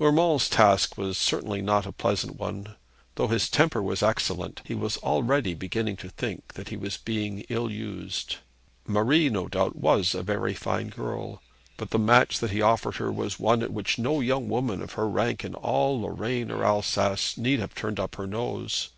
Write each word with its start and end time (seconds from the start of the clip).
Urmand's 0.00 0.48
task 0.48 0.96
was 0.96 1.18
certainly 1.18 1.60
not 1.60 1.84
a 1.84 1.92
pleasant 1.92 2.38
one. 2.38 2.74
Though 3.16 3.26
his 3.28 3.50
temper 3.50 3.82
was 3.82 4.02
excellent, 4.02 4.62
he 4.64 4.74
was 4.74 4.96
already 4.96 5.52
beginning 5.52 5.96
to 5.96 6.08
think 6.08 6.54
that 6.54 6.70
he 6.70 6.76
was 6.78 6.96
being 6.96 7.40
ill 7.50 7.70
used. 7.70 8.36
Marie, 8.86 9.28
no 9.28 9.46
doubt, 9.46 9.76
was 9.76 10.14
a 10.14 10.22
very 10.22 10.54
fine 10.54 10.88
girl, 10.88 11.42
but 11.76 11.90
the 11.90 11.98
match 11.98 12.38
that 12.38 12.50
he 12.50 12.62
offered 12.62 12.96
her 12.96 13.12
was 13.12 13.38
one 13.38 13.62
at 13.62 13.74
which 13.74 13.98
no 13.98 14.20
young 14.20 14.48
woman 14.48 14.80
of 14.80 14.92
her 14.92 15.06
rank 15.06 15.44
in 15.44 15.54
all 15.54 16.00
Lorraine 16.00 16.50
or 16.50 16.64
Alsace 16.64 17.36
need 17.36 17.60
have 17.60 17.74
turned 17.74 18.00
up 18.00 18.14
her 18.14 18.26
nose. 18.26 18.88